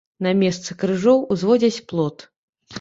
[0.27, 2.29] На месцы крыжоў узводзяць плот.